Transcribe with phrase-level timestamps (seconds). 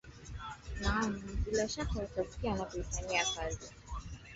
[0.81, 3.79] naam na bila shaka watasikia na kuyafanyia kazi na kutambua